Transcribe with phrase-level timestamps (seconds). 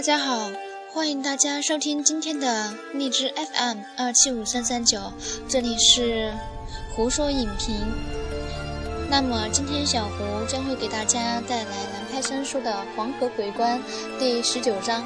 [0.00, 0.50] 大家好，
[0.94, 5.12] 欢迎大家收听今天的荔枝 FM 二七五三三九，
[5.46, 6.32] 这里是
[6.96, 7.76] 胡说影评。
[9.10, 13.78] 那么今天小胡将会给大家带来南派三叔的《黄河鬼棺》
[14.18, 15.04] 第十九章，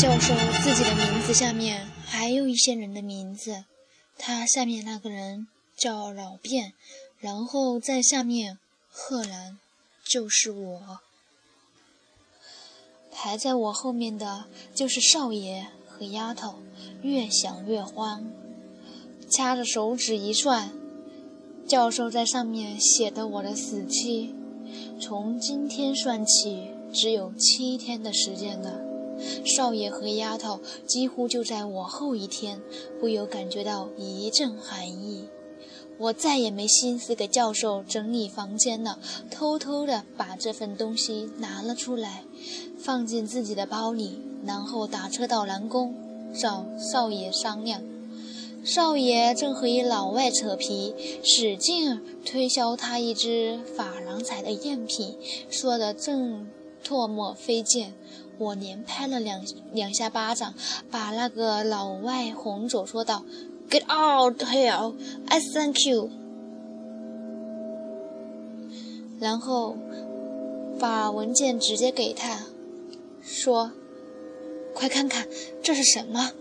[0.00, 3.64] 教授自己的名字下面还有一些人的名字。
[4.16, 5.46] 他下面那个人
[5.76, 6.72] 叫老卞，
[7.18, 8.58] 然后在下面，
[8.90, 9.58] 赫然
[10.02, 11.00] 就是我。
[13.12, 16.60] 排在我后面的就是少爷和丫头，
[17.02, 18.32] 越想越慌，
[19.30, 20.72] 掐着手指一算，
[21.68, 24.34] 教授在上面写的我的死期，
[24.98, 26.70] 从今天算起。
[26.92, 28.80] 只有七天的时间了，
[29.44, 32.60] 少爷和丫头几乎就在我后一天，
[33.00, 35.24] 不由感觉到一阵寒意。
[35.98, 38.98] 我再也没心思给教授整理房间了，
[39.30, 42.24] 偷偷的把这份东西拿了出来，
[42.78, 45.94] 放进自己的包里，然后打车到南宫
[46.32, 47.82] 找少爷商量。
[48.64, 55.16] 少爷正和一老外扯皮，使劲推销他一只珐琅彩的赝品，
[55.50, 56.46] 说的正。
[56.82, 57.92] 唾沫飞溅，
[58.40, 60.54] 我连拍了两两下巴掌，
[60.90, 63.22] 把那个老外哄走，说道
[63.68, 64.94] ：“Get out here!
[65.26, 66.08] I thank you。”
[69.20, 69.76] 然后
[70.78, 72.46] 把文件直接给他，
[73.20, 73.72] 说
[74.72, 75.28] ：“快看看
[75.62, 76.32] 这是什么。”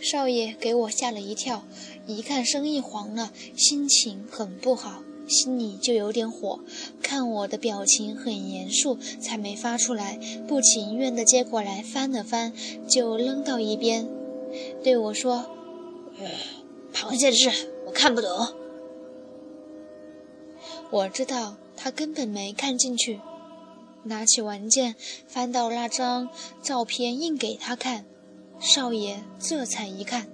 [0.00, 1.64] 少爷给我吓了一跳，
[2.06, 5.02] 一看生意黄了，心情很不好。
[5.32, 6.60] 心里就有点火，
[7.02, 10.20] 看我的表情很严肃，才没发出来。
[10.46, 12.52] 不情愿地接过来翻了翻，
[12.86, 14.06] 就扔到一边，
[14.84, 15.46] 对我说
[16.92, 17.50] ：“螃蟹字
[17.86, 18.28] 我看不懂。”
[20.90, 23.20] 我知道他根本没看进去，
[24.04, 24.94] 拿起文件
[25.26, 26.28] 翻到那张
[26.62, 28.04] 照片，印给他看。
[28.60, 30.28] 少爷这才一看，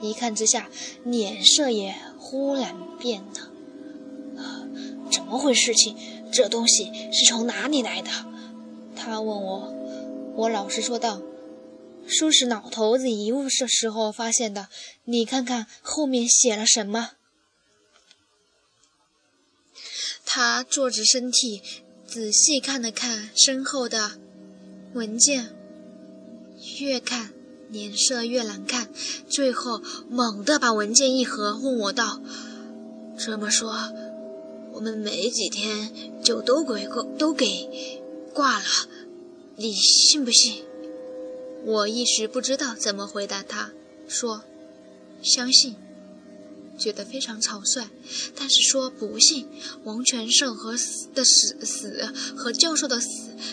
[0.00, 0.70] 一看之下，
[1.04, 3.49] 脸色也忽然变了。
[5.10, 5.74] 怎么回事？
[5.74, 5.96] 情
[6.32, 8.10] 这东西是从哪里来的？
[8.94, 9.74] 他问我，
[10.36, 11.20] 我老实说道
[12.06, 14.68] ：“说是老头子遗物的时候发现的。
[15.04, 17.12] 你看看后面写了什么。”
[20.24, 21.62] 他坐直身体，
[22.06, 24.12] 仔细看了看身后的
[24.92, 25.56] 文件，
[26.78, 27.32] 越看
[27.70, 28.90] 脸色越难看，
[29.28, 32.20] 最后猛地把文件一合，问我道
[33.18, 33.74] ：“这么说？”
[34.72, 36.88] 我们没几天就都给
[37.18, 38.64] 都给挂了，
[39.56, 40.64] 你信不信？
[41.64, 43.72] 我一时不知道怎么回答他，
[44.08, 44.42] 说
[45.22, 45.76] 相信。
[46.78, 47.88] 觉得非常草率，
[48.34, 49.46] 但是说不信，
[49.84, 53.08] 王全胜和死的死死和教授的死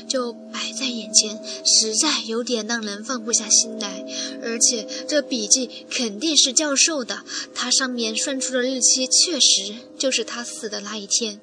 [0.07, 4.05] 就摆在眼前，实在有点让人放不下心来。
[4.41, 7.23] 而且这笔记肯定是教授的，
[7.53, 11.41] 他上面算出的日期确实就是他死的那一天。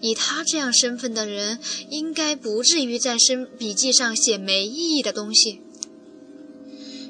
[0.00, 5.60] 以他这样身份的人，应该不至于在身笔记上写没意义的东西。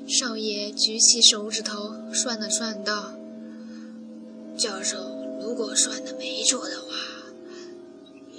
[0.06, 3.14] 少爷举起手指头算了算，道。
[4.60, 4.98] 教授，
[5.40, 6.88] 如果算的没错的话，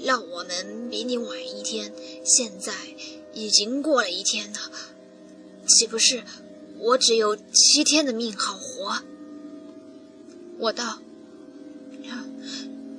[0.03, 1.91] 让我们比你晚一天。
[2.23, 2.71] 现在
[3.33, 4.59] 已经过了一天了，
[5.67, 6.23] 岂不是
[6.77, 9.01] 我只有七天的命好活？
[10.59, 10.99] 我道：“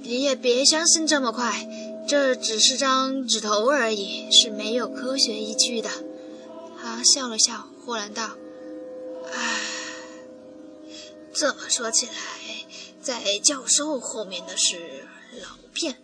[0.02, 1.68] 你也别相信这么快，
[2.08, 5.88] 这只是张纸头而已，是没有科学依据的。”
[6.82, 8.30] 他笑了笑，忽然道
[9.32, 9.60] ：“唉，
[11.32, 12.12] 这么说起来。”
[13.02, 15.04] 在教授后面的是
[15.42, 15.96] 老片，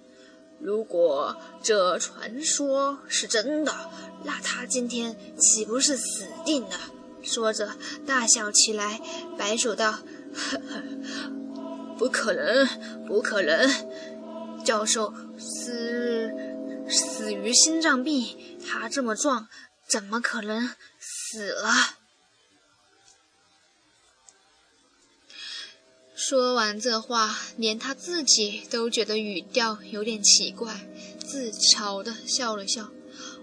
[0.61, 3.73] 如果这传说是真的，
[4.25, 6.79] 那他今天岂不是死定了？
[7.23, 9.01] 说着大笑起来，
[9.37, 9.93] 摆手道
[10.35, 10.83] ：“呵呵，
[11.99, 12.67] 不可能，
[13.07, 13.71] 不可能！
[14.65, 16.33] 教授死
[16.89, 19.49] 死于心脏病，他这么壮，
[19.89, 21.98] 怎么可能死了？”
[26.29, 30.87] 说完这话，连他自己都觉得语调有点奇怪，
[31.27, 32.91] 自嘲的笑了笑。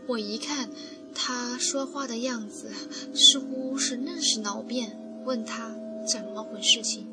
[0.06, 0.70] 我一看
[1.16, 2.72] 他说话的样子，
[3.16, 4.92] 似乎是认识老卞，
[5.26, 5.76] 问他
[6.08, 7.08] 怎么回事情。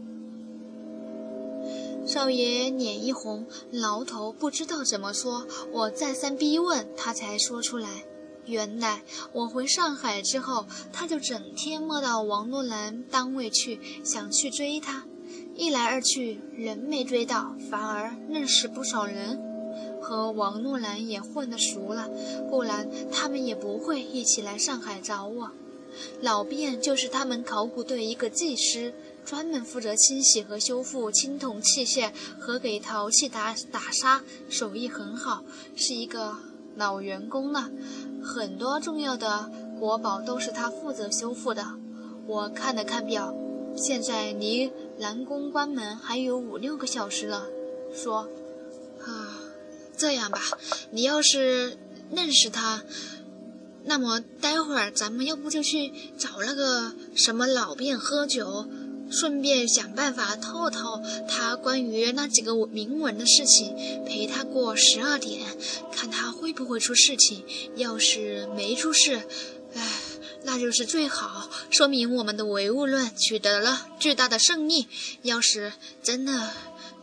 [2.07, 5.47] 少爷脸一红，挠头不知道怎么说。
[5.73, 8.05] 我再三逼问，他才说出来：
[8.45, 9.03] 原来
[9.33, 15.07] 我回上海之后，他就整天摸到王若兰单位去，想去追她。
[15.55, 19.41] 一来二去，人没追到，反而认识不少人，
[20.01, 22.09] 和王若兰也混得熟了。
[22.51, 25.51] 不然他们也不会一起来上海找我。
[26.21, 28.93] 老卞就是他们考古队一个技师。
[29.25, 32.11] 专门负责清洗和修复青铜器械
[32.41, 35.45] 和给陶器打打砂，手艺很好，
[35.77, 36.35] 是一个
[36.75, 37.71] 老员工了。
[38.21, 39.49] 很多重要的
[39.79, 41.65] 国宝都是他负责修复的。
[42.27, 43.33] 我看了看表，
[43.77, 44.73] 现在离
[45.03, 47.49] 南宫关门还有五六个小时了。
[47.93, 48.29] 说
[49.05, 49.35] ：“啊，
[49.97, 50.41] 这样吧，
[50.93, 51.77] 你要是
[52.13, 52.85] 认识他，
[53.85, 58.67] 那么待会儿咱们要不就去找那个什么老卞喝酒。”
[59.11, 63.77] 顺便想办法透透他关于那几个铭文的事情，
[64.07, 65.55] 陪他过十二点，
[65.93, 67.45] 看他会不会出事情。
[67.77, 69.21] 要是没出事，
[70.45, 74.89] 那就是最好，说明我们的唯物论取得了巨大的胜利。
[75.23, 75.73] 要是
[76.03, 76.53] 真的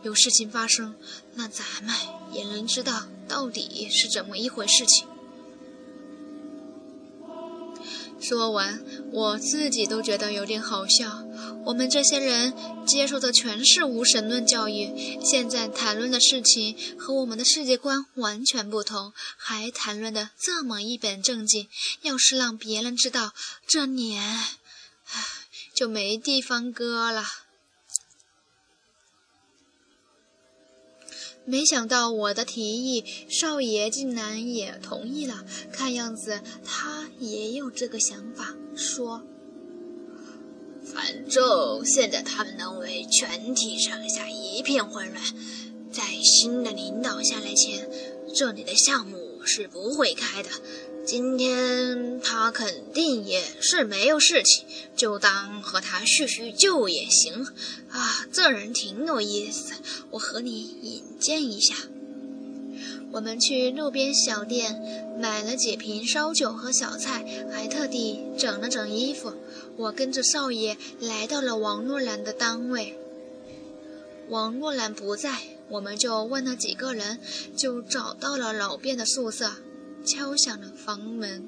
[0.02, 0.94] 有事情发生，
[1.34, 1.94] 那咱们
[2.32, 5.06] 也能知道到底是怎么一回事情。
[8.20, 11.24] 说完，我自己都觉得有点好笑。
[11.64, 12.54] 我们这些人
[12.86, 21.68] 接受的全是无神论教育，现在谈论的事情和我们的世界观完全不同，还谈论的这么一本正经。
[22.02, 23.32] 要是让别人知道，
[23.66, 25.24] 这脸，唉，
[25.74, 27.24] 就没地方搁了。
[31.50, 35.44] 没想到我的提议，少爷竟然也同意了。
[35.72, 39.24] 看样子他也有这个想法，说
[40.80, 45.20] ：“反正现在他们能为全体上下一片混乱，
[45.90, 47.90] 在新的领导下来前，
[48.32, 50.48] 这里的项目是不会开的。”
[51.06, 54.64] 今天他肯定也是没有事情，
[54.94, 57.46] 就当和他叙叙旧也行。
[57.88, 59.74] 啊，这人挺有意思，
[60.10, 61.74] 我和你引荐一下。
[63.12, 69.32] 我们去路边小店买了几瓶烧酒和小菜，还特地整了整衣服。
[69.76, 72.96] 我跟着少爷来到了王若兰的单位。
[74.28, 75.38] 王若兰不在，
[75.70, 77.18] 我们就问了几个人，
[77.56, 79.52] 就找到了老卞的宿舍。
[80.02, 81.44] 敲响了房门，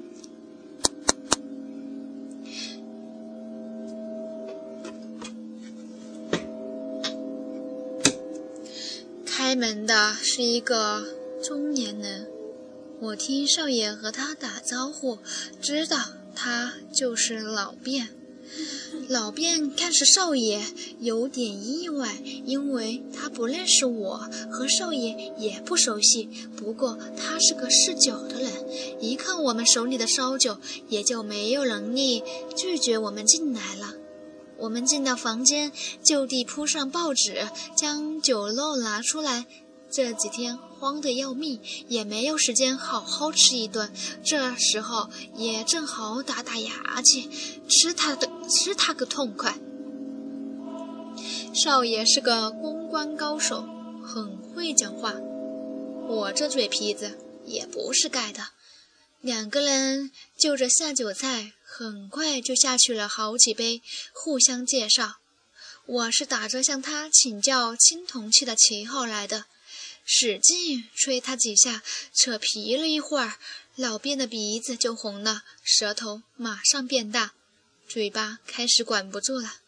[9.25, 11.03] 开门的是一个
[11.43, 12.27] 中年人。
[12.99, 15.17] 我听少爷和他打招呼，
[15.59, 15.97] 知道
[16.35, 18.07] 他就是老卞。
[19.09, 20.61] 老卞看是少爷，
[20.99, 26.29] 有点意外，因为他不认识我，和少爷也不熟悉。
[26.55, 28.51] 不过他是个嗜酒的人，
[29.01, 30.57] 一看我们手里的烧酒，
[30.87, 32.23] 也就没有能力
[32.55, 33.93] 拒绝我们进来了。
[34.57, 35.71] 我们进到房间，
[36.03, 39.45] 就地铺上报纸，将酒漏拿出来。
[39.93, 43.93] 这几天慌得要命，也没有时间好好吃一顿。
[44.25, 47.29] 这时候也正好打打牙祭，
[47.69, 49.59] 吃他的吃他个痛快。
[51.53, 53.67] 少爷是个公关高手，
[54.03, 55.13] 很会讲话。
[56.07, 58.47] 我这嘴皮子也不是盖的。
[59.21, 65.17] 两个人就着下酒菜，很快就下去了好几杯，互相介绍。
[65.85, 69.45] 我是打着向他请教青铜器的旗号来的。
[70.05, 71.81] 使劲吹他几下，
[72.13, 73.37] 扯皮了一会儿，
[73.75, 77.33] 老卞的鼻子就红了，舌头马上变大，
[77.87, 79.59] 嘴巴开始管不住了。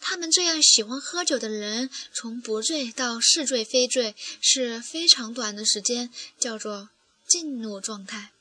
[0.00, 6.90] 他们这样喜欢喝酒的人，从不醉到是醉非醉是非常短的时间，叫做
[7.26, 8.32] 进入状态。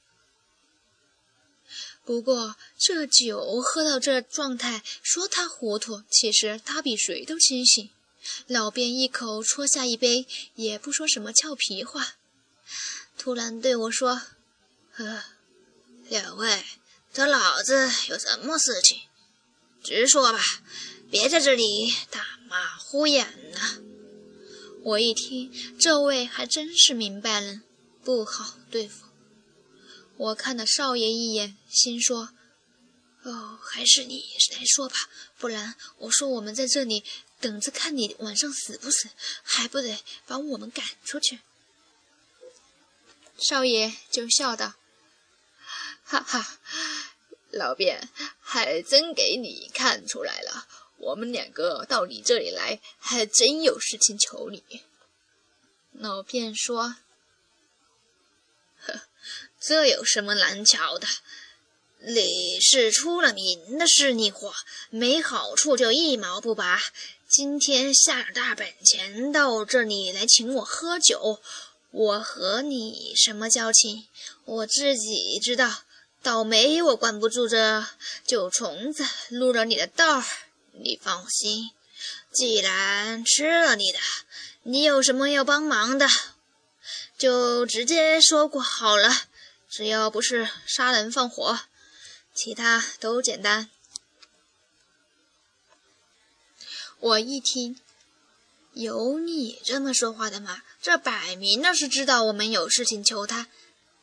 [2.05, 7.89] 不过这酒喝到这状态，说他糊涂，其实他比谁都清醒。
[8.47, 12.15] 老边一口戳下一杯，也不说什么俏皮话，
[13.17, 14.21] 突然对我说
[14.93, 15.23] ：“呵，
[16.07, 16.63] 两位，
[17.11, 19.01] 找老子有什么事情？
[19.83, 20.39] 直说吧，
[21.09, 23.81] 别在这里打马虎眼了。”
[24.83, 27.63] 我一听，这位还真是明白人，
[28.03, 29.05] 不好对付。
[30.15, 32.29] 我看了少爷一眼，心说
[33.23, 34.95] ：“哦，还是你来说吧，
[35.37, 37.03] 不然我说我们在这里。”
[37.39, 39.09] 等着看你晚上死不死，
[39.43, 41.39] 还不得把我们赶出去？
[43.37, 44.73] 少爷就笑道
[46.03, 46.59] ：“哈哈，
[47.51, 48.01] 老卞
[48.39, 50.67] 还真给你看出来了，
[50.97, 54.83] 我们两个到你这里来，还真有事情求你。”
[55.93, 56.95] 老卞说
[58.81, 59.01] ：“呵，
[59.59, 61.07] 这有什么难瞧的？
[61.99, 64.53] 你是出了名的势利货，
[64.89, 66.79] 没好处就一毛不拔。
[67.29, 71.41] 今天下了大本钱到这里来请我喝酒，
[71.91, 74.07] 我和你什么交情？
[74.45, 75.83] 我自己知道。”
[76.23, 77.85] 倒霉，我管不住这
[78.25, 80.25] 酒虫子入了你的道儿。
[80.71, 81.71] 你放心，
[82.33, 83.99] 既然吃了你的，
[84.63, 86.07] 你有什么要帮忙的，
[87.17, 89.09] 就直接说过好了。
[89.69, 91.59] 只要不是杀人放火，
[92.33, 93.69] 其他都简单。
[96.99, 97.79] 我一听，
[98.73, 100.63] 有你这么说话的吗？
[100.81, 103.47] 这摆明了是知道我们有事情求他。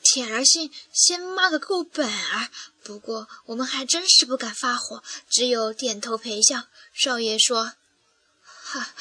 [0.03, 2.51] 铁儿信先骂个够本儿，
[2.83, 6.69] 不过我们还真是不敢发火，只有点头陪笑。
[6.93, 7.73] 少爷说
[8.45, 8.95] ：“哈，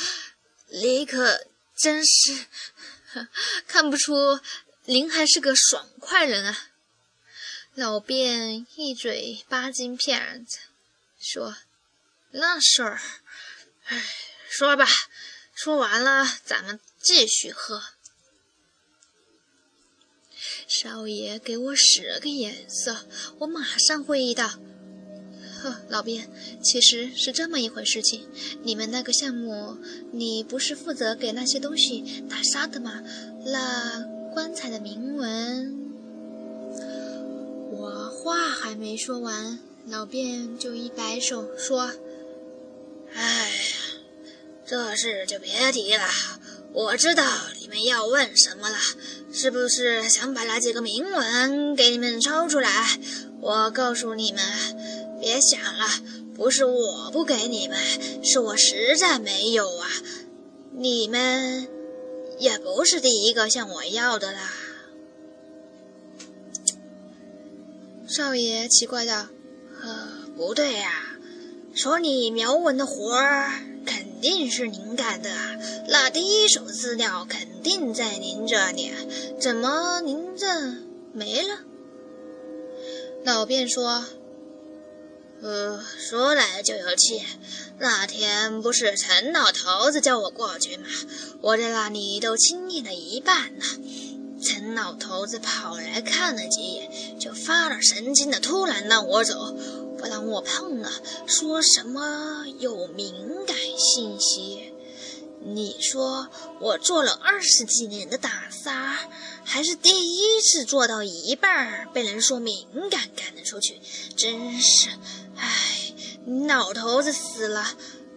[0.69, 1.45] 你可
[1.75, 2.47] 真是，
[3.67, 4.39] 看不出
[4.85, 6.69] 您还是个爽快人啊。”
[7.75, 10.59] 老卞一嘴八斤片子，
[11.19, 11.57] 说
[12.31, 13.01] ：“那事儿，
[13.85, 14.03] 哎，
[14.49, 14.85] 说吧，
[15.53, 17.81] 说完了咱们继续喝。”
[20.67, 23.05] 少爷给我使了个眼色，
[23.39, 24.59] 我马上会意道
[25.61, 26.27] ：“呵，老卞，
[26.61, 28.27] 其实是这么一回事情。
[28.63, 29.77] 你们那个项目，
[30.11, 33.03] 你不是负责给那些东西打沙的吗？
[33.45, 34.01] 那
[34.33, 35.79] 棺材的铭文……”
[37.71, 41.93] 我话还没说完，老卞就一摆手说
[43.13, 43.62] ：“哎，
[44.73, 46.03] 这事就别提了。
[46.71, 47.23] 我知道
[47.59, 48.77] 你们要问什么了。”
[49.31, 52.99] 是不是想把那几个铭文给你们抄出来？
[53.39, 54.41] 我告诉你们，
[55.19, 55.87] 别想了，
[56.35, 57.77] 不是我不给你们，
[58.23, 59.87] 是我实在没有啊。
[60.75, 61.67] 你们
[62.39, 64.53] 也不是第一个向我要的啦。
[68.07, 69.27] 少爷奇怪道
[69.81, 71.17] ：“呃，不对呀，
[71.73, 73.51] 说你描文的活儿
[74.23, 78.91] 定是您干的啊，那第一手资料肯。”定在您这里，
[79.39, 80.45] 怎么您这
[81.13, 81.59] 没了？
[83.23, 84.03] 老卞说
[85.41, 87.21] ：“呃，说来就有气，
[87.79, 90.87] 那天不是陈老头子叫我过去吗？
[91.39, 93.63] 我在那里都清理了一半了。
[94.41, 99.55] 陈老头子跑来看了几眼，就发了神经的，突然让我走，
[100.03, 100.91] 不让我碰了，
[101.25, 104.73] 说什么有敏感信息。”
[105.45, 106.27] 你说
[106.59, 108.97] 我做了二十几年的打沙，
[109.45, 113.79] 还是第一次做到一半儿被人说敏感赶了出去，
[114.17, 114.89] 真是，
[115.37, 115.93] 唉，
[116.47, 117.65] 老头子死了，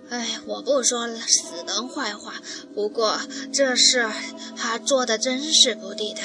[0.09, 2.35] 唉，我不说死人坏话，
[2.75, 3.21] 不过
[3.52, 4.11] 这事
[4.57, 6.21] 他做的真是不地道。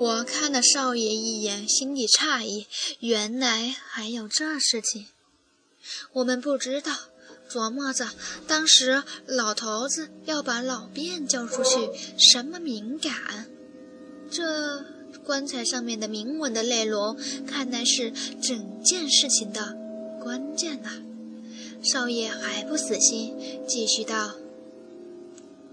[0.00, 2.66] 我看了少爷一眼，心里诧异，
[3.00, 5.08] 原来还有这事情，
[6.14, 6.96] 我们不知道。
[7.50, 8.08] 琢磨着，
[8.46, 13.50] 当时老头子要把老卞叫出去，什么敏感？
[14.30, 14.82] 这
[15.22, 17.14] 棺材上面的铭文的内容，
[17.46, 19.76] 看来是整件事情的
[20.22, 20.92] 关键呐。
[21.82, 23.36] 少爷还不死心，
[23.68, 24.32] 继续道：“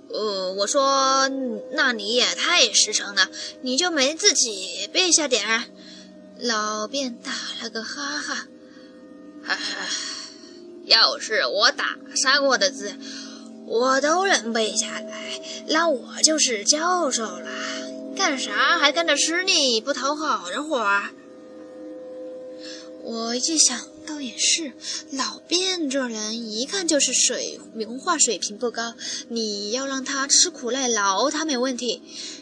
[0.10, 1.30] 呃，我说，
[1.72, 3.30] 那你也太实诚了，
[3.62, 5.64] 你就没自己背下点儿？”
[6.40, 7.32] 老卞打
[7.64, 8.48] 了个哈哈，
[9.44, 9.88] 哈哈。
[10.86, 12.96] 要是我打杀过的字，
[13.66, 17.50] 我都能背下来，那我就是教授了。
[18.16, 21.10] 干啥还跟着吃力不讨好的活儿？
[23.04, 24.72] 我一想，倒也是，
[25.12, 28.96] 老卞这人一看就是水文化水平不高。
[29.28, 32.02] 你要让他吃苦耐劳，他没问题；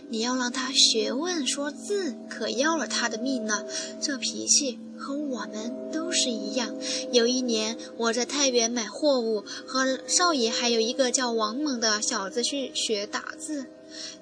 [0.10, 3.66] 你要让他学问说字，可要了他的命了。
[4.00, 4.80] 这脾气。
[4.98, 6.74] 和我们都是一样。
[7.12, 13.66] 有一年，我在太原买货物，和少爷还有一个叫王蒙的小子去学打字。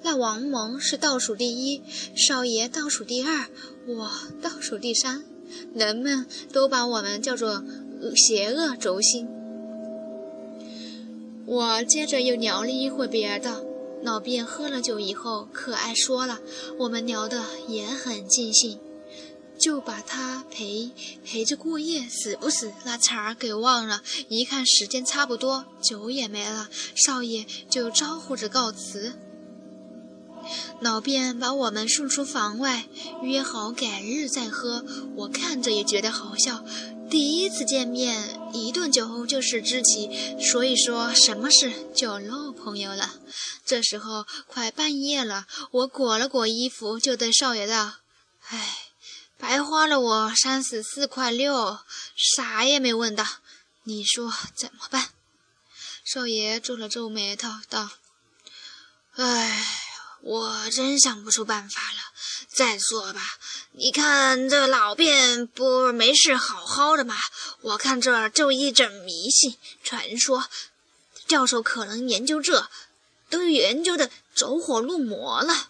[0.02, 1.80] 那王蒙是倒数第一，
[2.16, 3.46] 少爷倒数第二，
[3.86, 4.10] 我
[4.42, 5.24] 倒数第三。
[5.74, 7.62] 人们都把我们叫做
[8.16, 9.28] 邪恶轴心。
[11.46, 13.64] 我接着又聊了一会别的。
[14.02, 16.40] 老卞喝了酒以后可爱说了，
[16.78, 18.78] 我们聊得也很尽兴。
[19.56, 20.90] 就把他陪
[21.24, 24.02] 陪着过夜，死不死那茬儿给忘了。
[24.28, 29.14] 一看时间差不多，酒也没了，少爷就招呼着告辞。
[30.80, 32.86] 老卞把我们送出房外，
[33.22, 34.84] 约好改日再喝。
[35.16, 36.64] 我看着也觉得好笑，
[37.10, 43.14] 第一次见面，一顿酒后就是知己，所以说什么事就漏朋友了。
[43.64, 47.94] 这时候快半夜了，我裹了裹衣服，就对少爷道
[48.48, 48.78] ：“哎，
[49.38, 51.78] 白花了我三十四块六，
[52.14, 53.24] 啥也没问到，
[53.84, 55.08] 你说怎么办？”
[56.04, 57.88] 少爷皱了皱眉头，道
[59.16, 59.66] ：“哎，
[60.24, 61.98] 我真想不出办法了。
[62.48, 63.20] 再说吧，
[63.72, 67.14] 你看这老卞不没事好好的吗？
[67.60, 70.48] 我看这儿就一整迷信传说，
[71.26, 72.70] 教授可能研究这，
[73.28, 75.68] 都研究的走火入魔了。”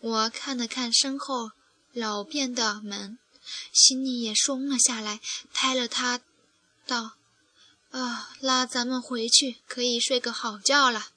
[0.00, 1.52] 我看了看身后
[1.92, 3.18] 老卞的门，
[3.72, 5.20] 心里也松了下来，
[5.52, 6.20] 拍了他，
[6.86, 7.12] 道。
[7.92, 11.11] 啊，那咱们回去可以睡个好觉了。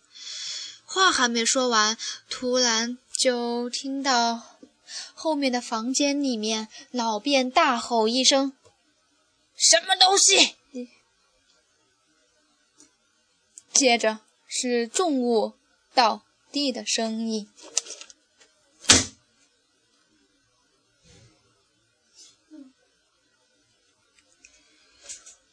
[0.95, 1.97] 话还没说完，
[2.29, 4.41] 突然就听到
[5.13, 8.53] 后面的房间里面老卞大吼一声
[9.57, 10.55] ：“什么东西？”
[13.73, 15.55] 接着是重物
[15.93, 17.49] 倒地的声音。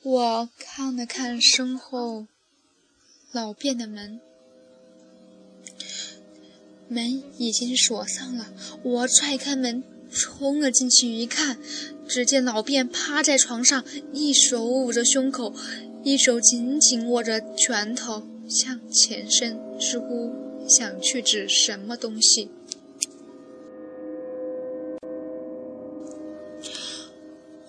[0.02, 2.28] 我看了看身后
[3.32, 4.20] 老卞的门，
[6.92, 8.52] 门已经锁上了。
[8.82, 11.58] 我踹开门，冲了进去，一看，
[12.06, 13.82] 只见老卞趴在床上，
[14.12, 15.54] 一手捂着胸口，
[16.04, 20.30] 一手紧紧握着拳头，向前伸，似乎
[20.68, 22.50] 想去指什么东西。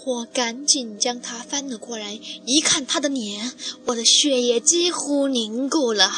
[0.05, 3.53] 我赶紧将他翻了过来，一看他的脸，
[3.85, 6.11] 我的血液几乎凝固了。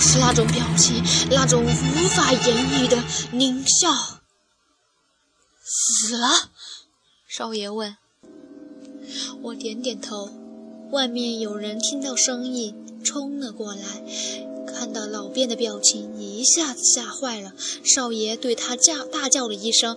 [0.00, 1.68] 是那种表情，那种无
[2.08, 2.96] 法言喻的
[3.32, 4.20] 狞笑。
[5.62, 6.50] 死了？
[7.28, 7.96] 少爷问。
[9.42, 10.30] 我点点头。
[10.90, 14.02] 外面有人听到声音，冲了过来。
[14.66, 17.52] 看到老卞的表情，一下子吓坏了。
[17.84, 19.96] 少爷对他叫大叫了一声：“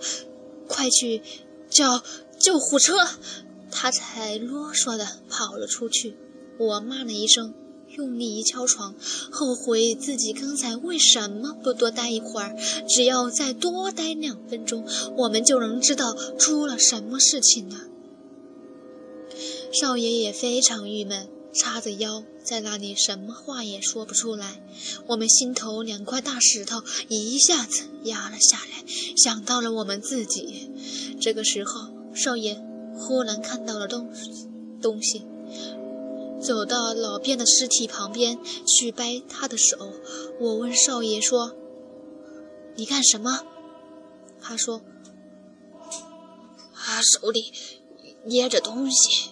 [0.67, 1.23] 快去
[1.69, 2.03] 叫
[2.37, 2.97] 救护车！”
[3.71, 6.15] 他才啰嗦的跑了出去。
[6.59, 7.53] 我骂了一声，
[7.97, 8.95] 用力一敲床，
[9.31, 12.55] 后悔自己刚才为什么不多待一会儿。
[12.87, 14.85] 只要再多待两分钟，
[15.17, 17.77] 我们就能知道出了什么事情了。
[19.71, 21.29] 少爷也非常郁闷。
[21.55, 24.59] 叉着腰在那里，什么话也说不出来。
[25.05, 28.83] 我们心头两块大石头一下子压了下来，
[29.15, 30.71] 想到了我们自己。
[31.21, 32.59] 这个时候，少爷
[32.97, 34.09] 忽然看到了东
[34.81, 35.21] 东西，
[36.43, 39.93] 走到老卞的尸体旁边去掰他的手。
[40.39, 41.55] 我问少爷说
[42.75, 43.45] ：“你干什么？”
[44.41, 44.81] 他说
[46.75, 47.51] ：“他手里
[48.25, 49.31] 捏着东西。”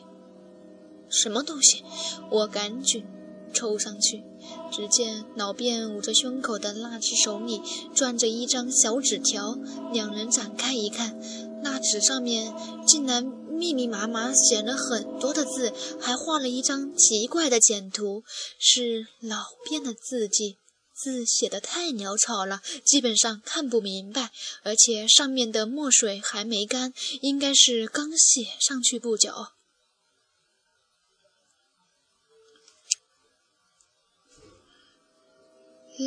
[1.09, 1.83] 什么东西？
[2.29, 3.05] 我赶紧
[3.53, 4.23] 凑上去，
[4.71, 7.61] 只见老卞捂着胸口的那只手里
[7.93, 9.57] 攥着一张小纸条。
[9.91, 11.19] 两人展开一看，
[11.63, 12.53] 那纸上面
[12.87, 18.23] 竟然密密麻麻写了很多的字，还画了一张奇怪的简图，
[18.57, 20.57] 是老卞的字迹，
[20.95, 24.31] 字写的太潦草了，基本上看不明白。
[24.63, 29.31] 而且上面的墨水还没干，应该是刚写上去不久。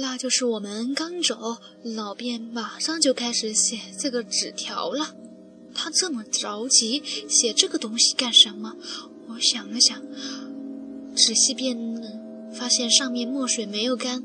[0.00, 5.14] 那就是我们刚走，老卞马上就开始写这个纸条了。
[5.74, 8.76] 他这么着急写这个东西干什么？
[9.28, 10.00] 我想了想，
[11.16, 14.22] 仔细辨认，发现上面墨水没有干，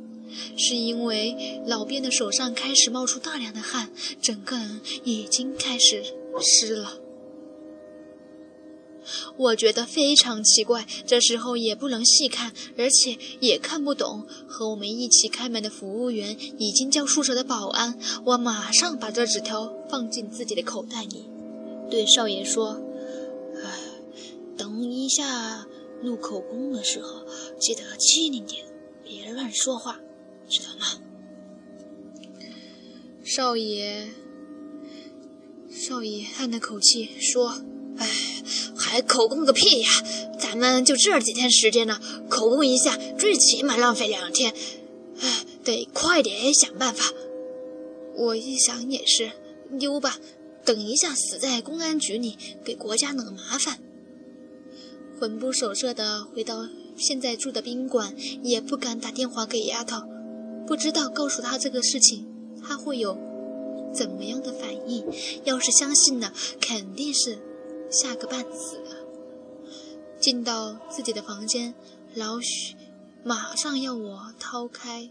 [0.56, 3.90] 是因为老卞的手上开始冒出大量的汗，
[4.22, 6.04] 整个人已经开始
[6.42, 7.00] 湿了。
[9.38, 14.28] 我觉得非常奇怪，这时候也不能细看，而且也看不懂。
[14.48, 21.26] 和我们一起开门的服务员已经叫宿舍的保安，我马上把这纸条放进自己的口袋里，
[21.90, 22.82] 对少爷说
[23.64, 23.80] ：“哎，
[24.58, 25.68] 等一下
[26.02, 27.26] 录口供的时候，
[27.60, 28.66] 记得机灵点，
[29.04, 30.00] 别乱说话，
[30.48, 31.02] 知道吗？”
[33.26, 34.10] 少爷，
[35.70, 37.62] 少爷叹了口气说
[37.98, 38.08] ：“哎。”
[38.82, 39.90] 还口供个屁呀！
[40.40, 44.52] 咱们就这几天时间了，口供一下最起码浪费两天，
[45.20, 47.14] 哎，得快点想办法。
[48.16, 49.32] 我一想也是，
[49.70, 50.18] 溜吧，
[50.66, 53.80] 等一下死在公安局里，给国家惹麻烦。
[55.20, 60.02] 魂不守舍的回到现在住的宾馆，也不敢打电话给丫头，
[60.68, 62.28] 不知道告诉她这个事情
[62.62, 63.18] 她会有
[63.94, 65.06] 怎么样的反应？
[65.44, 67.40] 要是相信了，肯定是
[67.90, 68.78] 吓个半死。
[70.20, 71.74] 进到自己的房间，
[72.14, 72.76] 老许
[73.24, 75.10] 马上要我掏开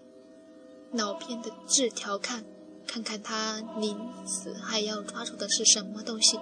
[0.93, 2.45] 脑片的字条看，
[2.89, 3.97] 看看他临
[4.27, 6.41] 死还要抓住的是什么东西。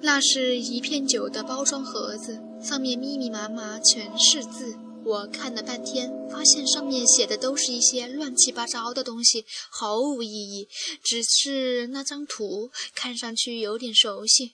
[0.00, 4.78] 那是一片酒的包装盒子，上面密密麻麻全是字。
[5.04, 10.68] 我看了半天，发现上面写的都是一些乱七八糟的东西，毫无意义。
[11.02, 14.52] 只是那张图看上去有点熟悉。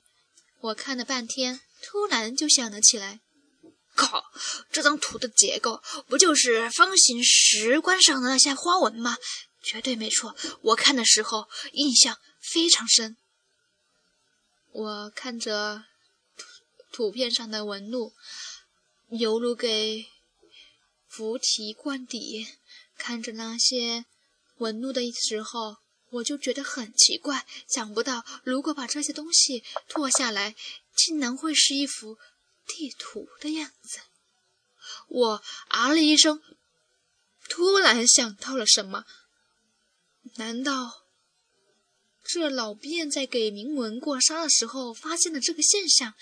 [0.60, 3.20] 我看了半天，突然就想了起来
[3.96, 4.22] ：“靠，
[4.70, 9.16] 这张图的结构不就是方形石棺上的那些花纹吗？
[9.62, 13.16] 绝对没错，我看的时候印象非常深。”
[14.70, 15.84] 我看着
[16.92, 18.12] 图片上的纹路，
[19.08, 20.06] 犹如给
[21.08, 22.46] 符题灌底。
[22.96, 24.04] 看着那些
[24.58, 25.78] 纹路的时候。
[26.10, 30.54] 我就觉得很奇怪，想不到如果把这些东西脱下来，
[30.94, 32.16] 竟然会是一幅
[32.66, 34.00] 地图的样子。
[35.08, 36.40] 我啊了一声，
[37.48, 39.04] 突然想到了什么？
[40.36, 41.04] 难道
[42.24, 46.14] 这老卞在给铭文过沙的时候发现了这个现象？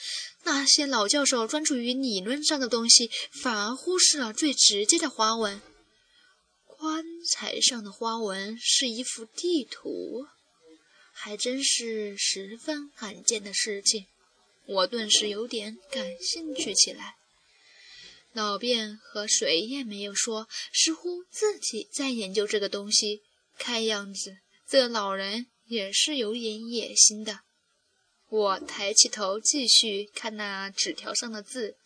[0.45, 5.63] 那些老教授专注于理论上的东西，反而忽视了最直接的花纹。
[6.67, 10.27] 棺材上的花纹是一幅地图，
[11.13, 14.07] 还真是十分罕见的事情。
[14.67, 17.17] 我顿时有点感兴趣起来。
[18.33, 23.23] 老卞和谁也没有说，似乎自己在研究这个东西。
[23.57, 27.41] 看样子，这老人也是有点野心的。
[28.29, 31.77] 我抬起头继续看那纸条上的字，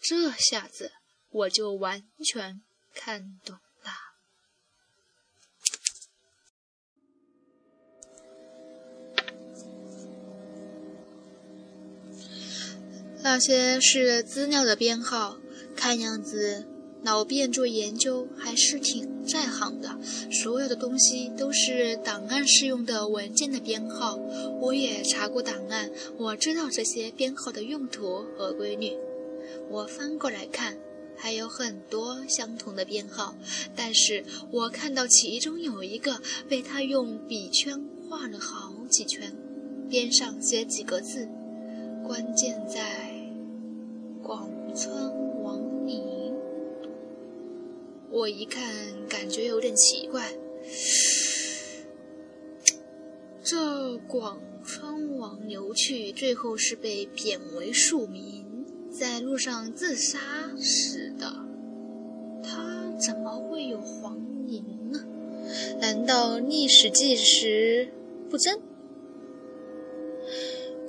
[0.00, 0.92] 这下子
[1.30, 2.62] 我就完全
[2.94, 3.58] 看懂。
[13.28, 15.38] 那些是资料的编号，
[15.74, 16.64] 看样子
[17.02, 19.98] 老卞做研究还是挺在行的。
[20.30, 24.14] 所有的东西都是档案适用的文件的编号，
[24.60, 28.92] 我也查过档案，我知道这些编号的用途和规律。
[29.68, 30.78] 我翻过来看，
[31.16, 33.36] 还有很多相同的编号，
[33.74, 39.34] 但是我看到其中有一个被他用笔圈画了好几圈，
[39.90, 41.28] 边上写几个字，
[42.06, 43.15] 关键在。
[44.26, 44.92] 广川
[45.44, 46.34] 王宁，
[48.10, 48.60] 我一看
[49.08, 50.32] 感觉有点奇怪。
[53.44, 60.18] 这广川王刘去最后是被贬为庶民，在路上自杀
[60.58, 61.32] 死的。
[62.42, 65.04] 他怎么会有黄宁呢？
[65.80, 67.92] 难道历史纪实
[68.28, 68.58] 不真？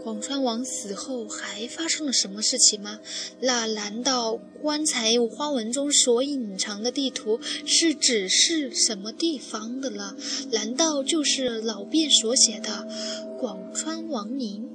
[0.07, 3.01] 广川王死后还发生了什么事情吗？
[3.41, 10.15] 那难道棺材花纹中所隐藏的地图是指示什么地方的了？
[10.53, 12.87] 难道就是老卞所写的
[13.37, 14.69] 广川王陵？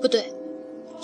[0.00, 0.32] 不对。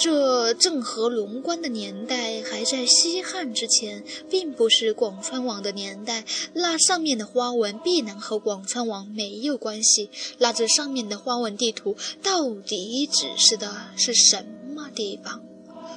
[0.00, 6.24] 这郑和龙关的年代还在西汉之前，并不是广川王的年代。
[6.54, 10.08] 那上面的花纹必然和广川王没有关系。
[10.38, 15.42] 那这上面的花纹地图到底指示的是什么地方？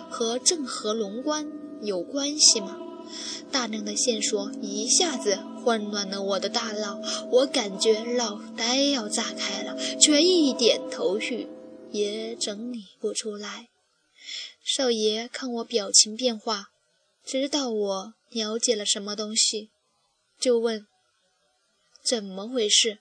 [0.10, 1.50] 和郑和龙关
[1.82, 2.78] 有关系吗？
[3.54, 7.00] 大量的线索一下子混乱了我的大脑，
[7.32, 11.48] 我感觉脑袋要炸开了，却一点头绪
[11.92, 13.70] 也整理不出来。
[14.64, 16.70] 少爷看我表情变化，
[17.26, 19.72] 知道我了解了什么东西，
[20.40, 20.88] 就问
[22.02, 23.00] ：“怎么回事？”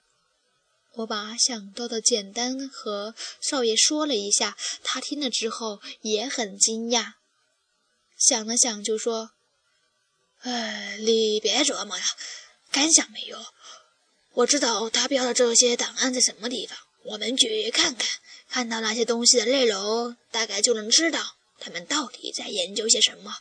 [0.95, 7.13] 我把想到的简单和少爷说了一下，他听了之后也很惊讶，
[8.19, 9.31] 想了想就说
[10.43, 12.03] ：“哎，你别琢磨了，
[12.73, 13.39] 敢想没有？
[14.33, 23.37] 我知道他标的这些档案在什么地方，我们去看看，看到那些东西的内容，大概就能知道。”他们到底在研究些什么？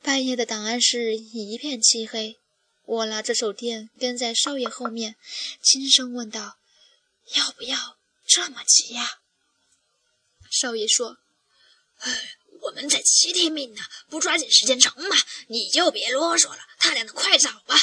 [0.00, 2.38] 半夜的档案室一片漆黑，
[2.84, 5.16] 我拿着手电跟在少爷后面，
[5.60, 6.58] 轻声问道
[7.34, 9.18] ：“要不要这么急呀？”
[10.48, 11.18] 少爷说
[11.98, 15.16] ：“哎，我们才七天命呢，不抓紧时间成吗？
[15.48, 17.76] 你就别啰嗦了，他俩的快找吧。”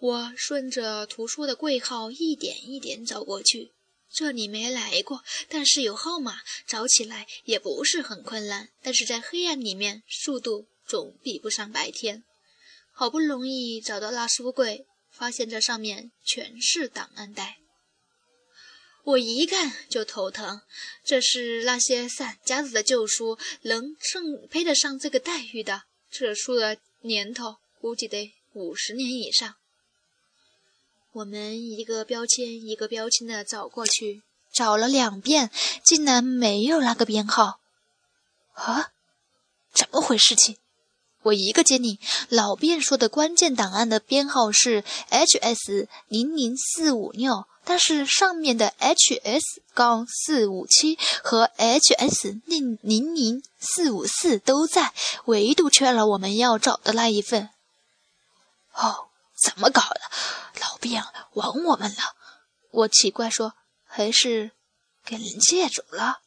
[0.00, 3.75] 我顺着图书的柜号一点一点走过去。
[4.16, 8.70] 这里没来过，但是有号码，找起来也不是很困难。
[8.80, 12.24] 但是在黑暗里面，速度总比不上白天。
[12.94, 17.58] 好不容易找到那书柜，发现这上面全是档案袋。
[19.04, 20.62] 我一看就头疼，
[21.04, 25.82] 这是那些散家子的旧书，能正配得上这个待遇的。
[26.10, 29.56] 这书的年头估计得五十年以上。
[31.16, 34.20] 我们一个标签一个标签的找过去，
[34.52, 35.50] 找了两遍，
[35.82, 37.58] 竟然没有那个编号。
[38.52, 38.90] 啊，
[39.72, 40.56] 怎么回事情？
[41.22, 41.98] 我一个接你，
[42.28, 47.46] 老卞说的关键档案的编号是 HS 零零四五六。
[47.64, 49.40] 但是上面的 HS
[49.72, 54.92] 杠四五七和 HS 零零零四五四都在，
[55.24, 57.48] 唯独缺了我们要找的那一份。
[58.74, 59.08] 哦，
[59.46, 60.00] 怎么搞的？
[60.60, 61.00] 老卞
[61.34, 62.16] 玩我们了？
[62.72, 63.54] 我奇怪说，
[63.84, 64.50] 还是
[65.04, 66.18] 给人借走了？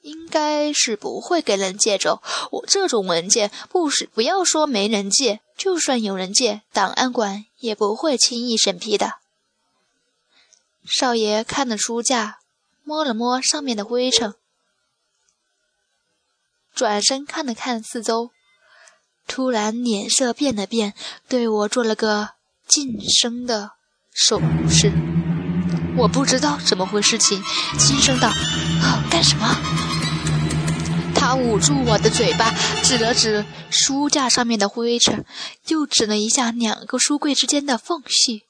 [0.00, 2.20] 应该是不会给人借走。
[2.50, 9.20] 我这种文件，不是不要说没人借，就算有人借，档案馆也不会轻易审批的。
[10.84, 12.40] 少爷看了书架，
[12.82, 14.34] 摸了摸上面的灰尘，
[16.74, 18.32] 转身看了看四周，
[19.26, 20.94] 突然脸色变了变，
[21.28, 22.30] 对我做了个
[22.68, 23.72] 噤声的
[24.12, 24.92] 手势。
[25.96, 27.42] 我不知道怎么回事情，
[27.78, 28.30] 轻声道
[29.10, 29.56] ：“干什么？”
[31.14, 35.24] 他捂住我的嘴巴，指了指书架上面的灰尘，
[35.68, 38.42] 又指了一下两个书柜之间的缝隙。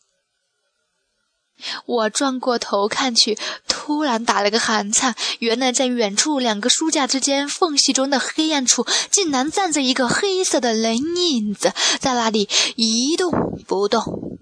[1.86, 3.38] 我转过头看去，
[3.84, 5.16] 突然打了个寒颤。
[5.40, 13.32] 原来在远处两个书架之间缝隙中的黑暗处，竟然站着一个黑色的人影子，在那里一动
[13.66, 14.38] 不动。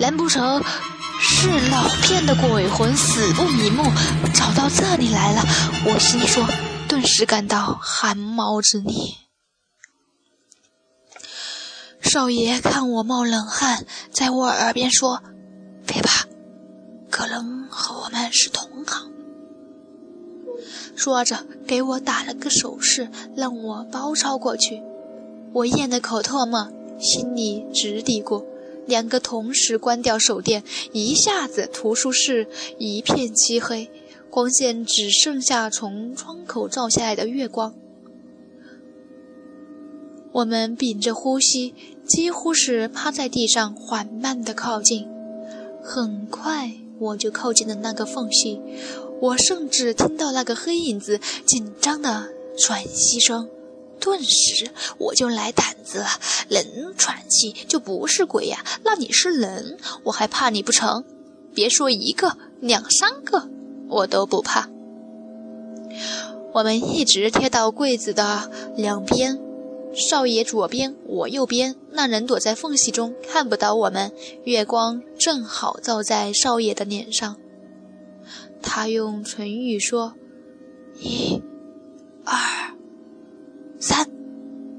[0.00, 0.60] 难不成
[1.20, 3.84] 是老片的鬼魂死不瞑目，
[4.34, 5.42] 找到这里来了？
[5.86, 6.44] 我心说，
[6.88, 9.14] 顿时感到汗毛直立。
[12.02, 15.22] 少爷看我冒冷汗，在我耳边说
[15.86, 16.26] ：“别怕，
[17.16, 19.10] 可能和我们是同行。”
[20.94, 24.82] 说着，给我打了个手势，让我包抄过去。
[25.54, 28.44] 我咽了口唾沫，心里直嘀咕：
[28.86, 32.46] 两个同时关掉手电，一下子图书室
[32.78, 33.90] 一片漆黑，
[34.28, 37.72] 光线只剩下从窗口照下来的月光。
[40.32, 41.74] 我们屏着呼吸。
[42.06, 45.08] 几乎是趴在地上缓慢地靠近，
[45.82, 48.60] 很快我就靠近了那个缝隙，
[49.20, 52.28] 我甚至听到那个黑影子紧张的
[52.58, 53.48] 喘息声，
[54.00, 56.06] 顿时我就来胆子了。
[56.48, 58.64] 人喘气就不是鬼呀？
[58.84, 61.04] 那你是人，我还怕你不成？
[61.54, 63.48] 别说一个，两三个
[63.88, 64.68] 我都不怕。
[66.52, 69.38] 我们一直贴到柜子的两边。
[69.96, 71.74] 少爷左边，我右边。
[71.90, 74.12] 那人躲在缝隙中，看不到我们。
[74.44, 77.36] 月光正好照在少爷的脸上。
[78.60, 80.14] 他用唇语说
[81.00, 81.42] ：“一、
[82.24, 82.36] 二、
[83.80, 84.06] 三，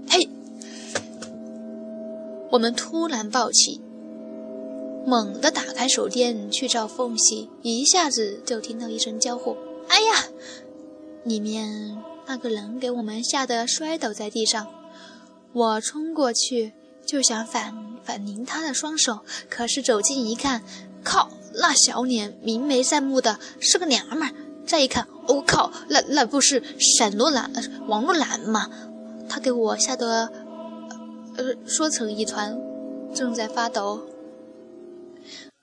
[0.09, 0.29] 嘿！”
[2.51, 3.81] 我们突然抱起，
[5.05, 9.55] 猛地打开手电去照缝隙，一下子就听到一声娇呼
[9.89, 10.25] ：“哎呀！”
[11.25, 14.67] 里面那个人给我们吓得摔倒在地上。
[15.57, 16.71] 我冲过去
[17.03, 20.61] 就想反反拧他的双手，可是走近一看，
[21.03, 24.31] 靠，那小脸明眉善目的是个娘们儿。
[24.67, 28.69] 再一看，我靠，那那不是沈若兰呃、王若兰吗？
[29.27, 30.31] 他给我吓得
[31.37, 32.55] 呃缩成一团，
[33.15, 34.07] 正在发抖。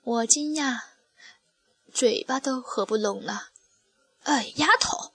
[0.03, 0.79] 我惊讶，
[1.93, 3.43] 嘴巴都合不拢了。
[4.23, 5.14] 哎，丫头！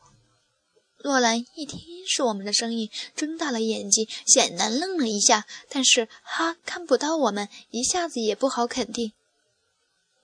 [1.02, 5.46] 洛兰一听是我们的声音，睁大了眼睛，显然愣了一下。
[5.70, 9.12] 但是他看不到我们，一下子也不好肯定。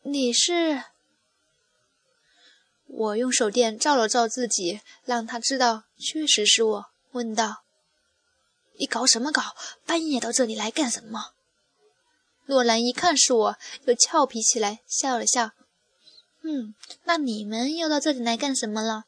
[0.03, 0.85] 你是？
[2.89, 7.65] 我用手电照了照自己，让他知道确实是我，问道
[8.79, 9.43] ：“你搞什么搞？
[9.87, 11.33] 半夜到这里来干什么？”
[12.47, 15.51] 洛兰一看是我，又俏皮起来，笑了笑
[16.45, 19.05] ：“嗯，那你们又到这里来干什么了？”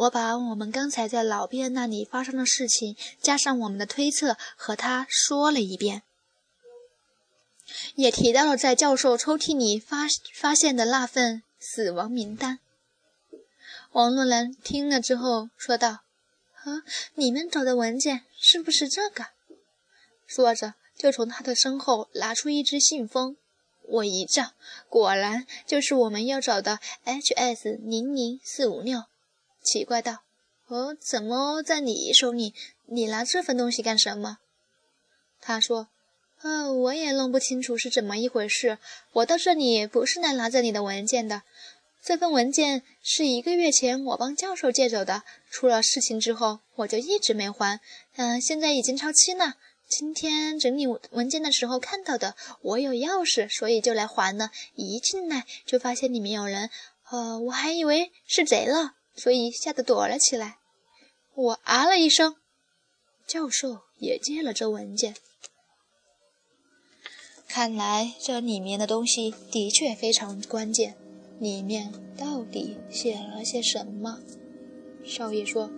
[0.00, 6.02] 我把我们刚才在老卞那里发生的事情，加上我们的推测，和他说了一遍，
[7.96, 12.60] 也提到了在教授抽屉里发发现的那份死亡名单。
[13.92, 15.98] 王洛兰听了之后说道
[16.64, 16.82] ：“啊，
[17.16, 19.26] 你们找的文件是不是这个？”
[20.26, 23.36] 说着，就从他的身后拿出一只信封。
[23.82, 24.52] 我一照，
[24.88, 29.04] 果然就是我们要找的 HS 零零四五六。
[29.62, 30.24] 奇怪道
[30.68, 32.54] ：“呃，怎么在你手里？
[32.86, 34.38] 你拿这份东西干什么？”
[35.40, 35.88] 他说
[36.42, 38.78] ：“呃，我也弄不清楚是怎么一回事。
[39.12, 41.42] 我到这里不是来拿着你的文件的。
[42.02, 45.22] 这份文件是一个月前我帮教授借走的。
[45.50, 47.78] 出了事情之后，我就一直没还。
[48.16, 49.56] 嗯，现在已经超期了。
[49.86, 54.50] 今天整理文件的时候看到的，我有钥匙，所以就来还了。
[54.76, 56.70] 一进来就发现里面有人，
[57.10, 60.58] 呃，我还以为是贼了，所以吓得躲了起来。
[61.34, 62.36] 我啊了一声，
[63.26, 65.14] 教授也接了这文件。”
[67.48, 70.96] 看来这里面的东西的确非常关键，
[71.40, 74.20] 里面到底写了些什么？
[75.04, 75.68] 少爷说：“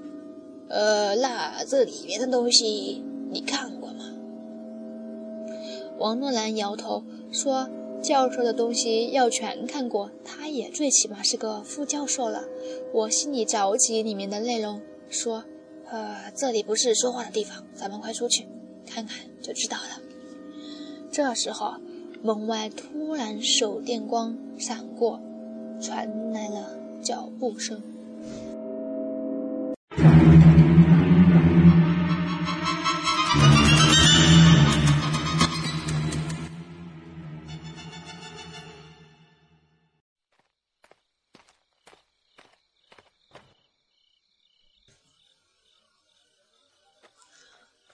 [0.68, 4.05] 呃，那这里面的东西你看过吗？”
[5.99, 7.71] 王诺兰摇头说
[8.03, 12.45] ：“教授的东西要全看过，他也最起码是个副教授了。”
[12.93, 15.45] 我心里着急，里面的内容说
[15.88, 18.47] ：“呃，这里不是说话的地方，咱们快出去
[18.87, 20.03] 看看就知道了。”
[21.11, 21.75] 这时候，
[22.23, 25.21] 门外突然手电光闪过，
[25.81, 27.81] 传来了脚步声。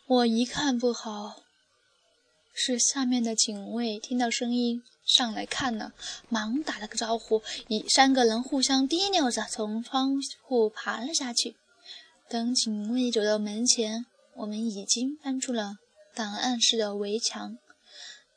[0.08, 1.42] 我一看不好。
[2.54, 5.92] 是下面的警卫听到声音上来看了，
[6.30, 11.56] 忙打了个招呼，以三个人互相提溜着从窗户爬了下去。
[12.26, 15.76] 等警卫走到门前，我们已经翻出了
[16.14, 17.58] 档案室的围墙。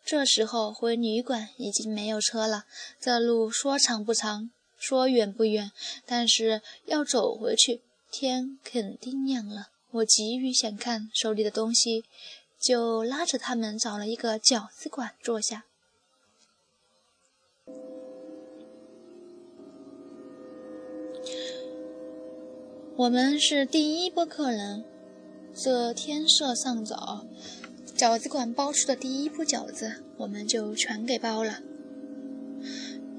[0.04, 2.66] 这时候回旅馆已经没有车了，
[3.00, 5.72] 这路说长不长，说远不远，
[6.06, 7.82] 但是要走回去，
[8.12, 9.70] 天肯定亮了。
[9.92, 12.06] 我急于想看手里的东西。
[12.62, 15.66] 就拉着他们找了一个饺子馆坐下。
[22.96, 24.86] 我们是第一波客人，
[25.56, 27.26] 这天色尚早，
[27.98, 31.64] 饺子馆包出的第一波饺子，我们就全给包了。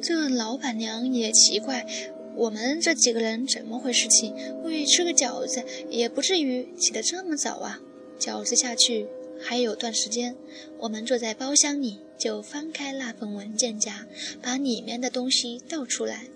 [0.01, 1.85] 这老板娘也奇怪，
[2.35, 4.35] 我们这几个人怎么回事情？
[4.65, 7.81] 为吃个饺子，也不至于起得这么早啊！
[8.19, 9.09] 饺子下去。
[9.45, 10.37] 还有段时间，
[10.79, 14.07] 我们坐在包厢里，就翻开那份文件夹，
[14.41, 16.27] 把里面的东西倒出来。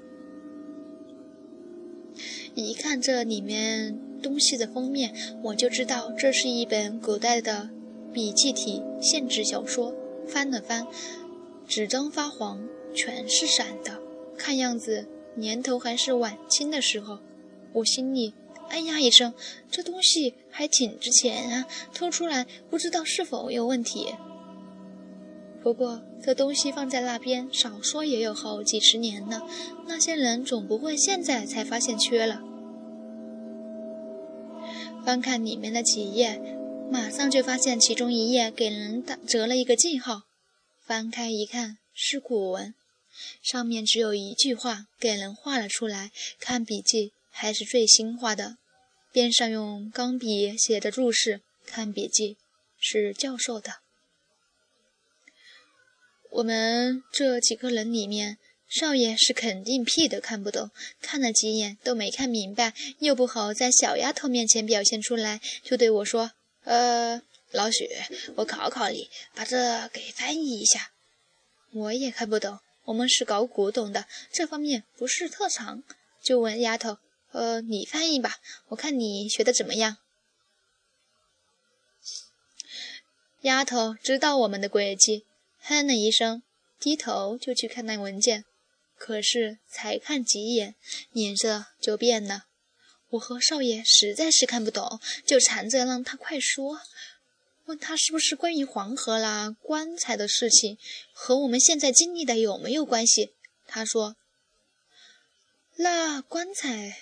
[2.55, 7.71] 一看这里面东西的封面，我就知道这是一本古代的
[8.13, 9.95] 笔记体限制小说。
[10.27, 10.87] 翻了翻，
[11.69, 14.01] 纸张发黄，全是闪的，
[14.37, 15.07] 看样子
[15.37, 17.19] 年头还是晚清的时候。
[17.75, 18.35] 我心里。
[18.69, 19.33] 哎呀一声，
[19.71, 21.69] 这东西还挺值钱啊！
[21.95, 24.17] 偷出来不知道是否有问题。
[25.63, 29.47] 不过这东西放在那边，少说也有好几十年了，
[29.87, 32.43] 那些人总不会现在才发现缺了。
[35.05, 36.41] 翻看里面的几页，
[36.91, 40.23] 马上就发现其中一页给人打折了一个记号。
[40.85, 42.75] 翻开一看，是古文，
[43.43, 46.11] 上面只有一句话，给人画了出来。
[46.39, 47.13] 看笔记。
[47.39, 48.57] 还是最新画的，
[49.13, 51.43] 边上用钢笔写着注释。
[51.67, 52.39] 看笔记，
[52.81, 53.81] 是教授的。
[56.31, 60.71] 我们这几个人里面，少爷是肯定屁都看不懂，
[61.03, 66.33] 看了几眼都没看明白，又不好在小丫头面前表现出来，就对我说
[66.65, 67.87] ：“呃，老许，
[68.37, 70.93] 我考考你，把这给翻译一下。”
[71.75, 75.83] 我也看不懂，我们是搞古董的，这方面不是特长，
[76.23, 76.99] 就问丫头。
[77.33, 78.37] 呃，你翻译吧，
[78.69, 79.99] 我看你学的怎么样。
[83.43, 85.27] 丫头知道我们的诡计，
[85.61, 86.43] 哼了一声，
[86.81, 88.45] 低头就去看那文件。
[88.97, 90.75] 可是才看几眼，
[91.13, 92.45] 脸色就变了。
[93.11, 96.81] 我和少爷实在是看不懂，就缠着让他快说，
[97.67, 100.79] 问他是不是关于黄河啦、棺材的事情，
[101.13, 103.35] 和我们现在经历的有没有关系？
[103.67, 104.17] 他说
[105.77, 106.99] ：“那棺材。”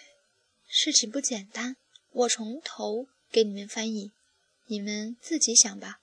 [0.67, 1.77] 事情不简单，
[2.11, 4.11] 我从头给你们翻译，
[4.67, 6.01] 你们自己想吧。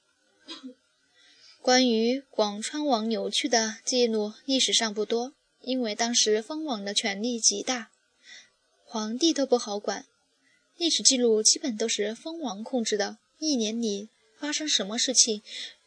[1.60, 7.92] 关于广川王扭曲的记录，历史上不多，因为当时封王的权力极大，
[8.86, 10.06] 皇帝都不好管。
[10.78, 14.08] 历史记录基本都是封王控制的，一年里
[14.42, 15.44] 发生什么事情，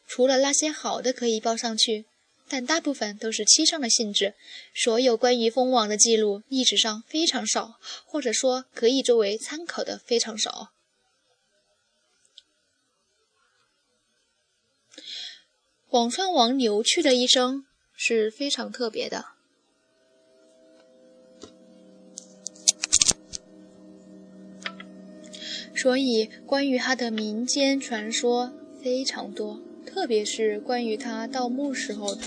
[0.07, 2.05] 除了那些好的可以报上去，
[2.47, 4.33] 但大部分都是欺上的性质。
[4.73, 10.71] 所有关于蜂王的记录，历史上非常少，或者说可以作为参考的非常少。
[15.89, 19.25] 广川王牛去的一生是非常特别的，
[25.75, 28.51] 所以关于他的民间传说
[28.81, 32.21] 非常多，特别是关于他盗墓时候的，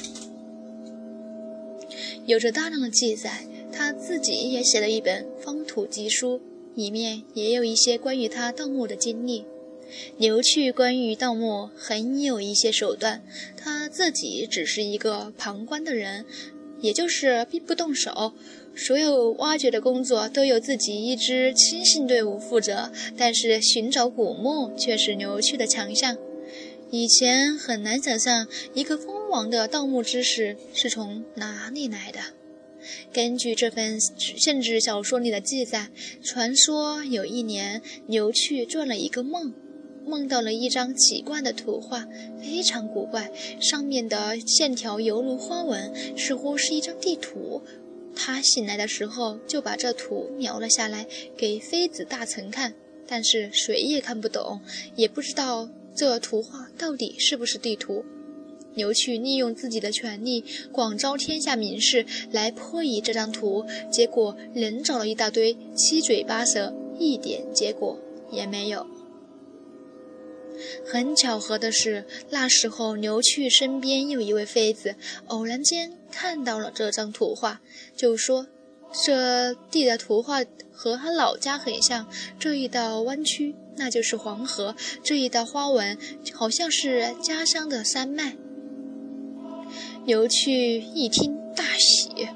[2.27, 3.45] 有着大量的记载。
[3.71, 6.39] 他自己也写了一本《方土集书》，
[6.75, 9.45] 里面也有一些关于他盗墓的经历。
[10.17, 13.23] 牛去关于盗墓很有一些手段，
[13.57, 16.27] 他自己只是一个旁观的人，
[16.81, 18.33] 也就是并不动手。
[18.79, 26.17] 所有挖掘的工作都由自己一支亲信队伍负责，但是寻找古墓却是牛去的强项。
[26.91, 32.21] 以前很难想象一个蜂王的盗墓知识是从哪里来的。
[33.13, 35.89] 根据这份限制小说里的记载，
[36.23, 39.53] 传说有一年牛去做了一个梦。
[40.07, 42.09] 梦到了一张奇怪的图画，
[42.41, 47.61] 非常古怪，上面的线条犹如花纹，似乎是一张地图。
[48.15, 51.07] 他醒来的时候就把这图描了下来，
[51.37, 52.75] 给妃子大臣看，
[53.07, 54.61] 但是谁也看不懂，
[54.97, 58.05] 也不知道这图画到底是不是地图。
[58.75, 67.99] 牛去利用自己的权力，广招天下名士来破译这张图，结果人找了一大堆，七嘴八舌，一点结果
[68.31, 68.87] 也没有。
[70.85, 74.95] 很巧合的是，那时候牛去身边有一位妃子，
[75.27, 77.61] 偶然间看到了这张图画，
[77.97, 78.47] 就说
[79.05, 85.97] ：“这地的图画和他老家很像，这一道弯曲那就是黄河，这一道花纹
[86.33, 88.37] 好像是家乡的山脉。”
[90.07, 92.29] 牛去一听大喜，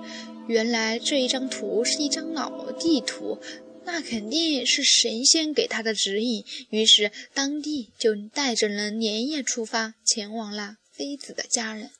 [0.46, 3.38] 原来这一张图是一张老地图。
[3.84, 11.90] 那肯定是神仙给他的指引，于是当地就带着人连夜出发，前往了妃子的家人。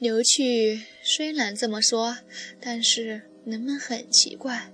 [0.00, 2.18] 牛去虽然这么说，
[2.60, 4.72] 但是人们很奇怪。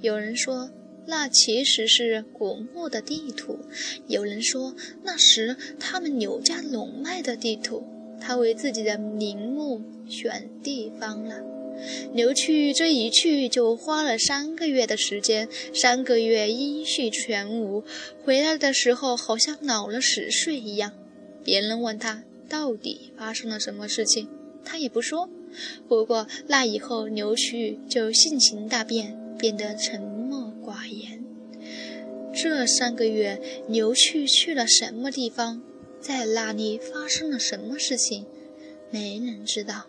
[0.00, 0.70] 有人说
[1.08, 3.58] 那其实是古墓的地图，
[4.06, 7.99] 有人说那时他们牛家龙脉的地图。
[8.20, 11.42] 他为自己的陵墓选地方了。
[12.12, 17.82] 牛去这一去就花了三个月的时间，三个月音讯全无。
[18.22, 20.92] 回来的时候好像老了十岁一样。
[21.42, 24.28] 别人问他到底发生了什么事情，
[24.62, 25.30] 他也不说。
[25.88, 31.24] 不过那以后牛去就性情大变，变得沉默寡言。
[32.34, 35.62] 这三个月，牛去去了什么地方？
[36.00, 38.26] 在那里发生了什么事情，
[38.90, 39.86] 没人知道。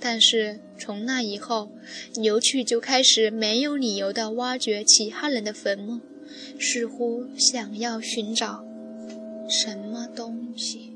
[0.00, 1.70] 但是从那以后，
[2.16, 6.00] 牛去就开始没有理由地挖掘其他人的坟墓，
[6.58, 8.64] 似乎想要寻找
[9.48, 10.92] 什么东西。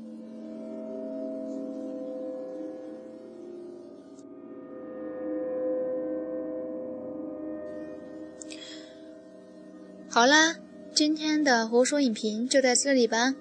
[10.09, 10.55] 好啦，
[10.93, 13.35] 今天的胡说影评就在这里吧。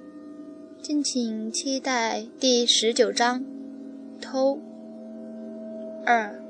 [0.87, 3.45] 敬请期待第十九章，
[4.21, 4.61] 偷
[6.05, 6.46] 二。